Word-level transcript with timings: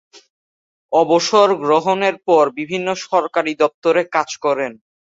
অবসর 0.91 1.47
গ্রহণের 1.63 2.15
পর 2.27 2.43
বিভিন্ন 2.59 2.87
সরকারী 3.05 3.53
দপ্তরে 3.61 4.01
কাজ 4.15 4.29
করেন। 4.45 4.71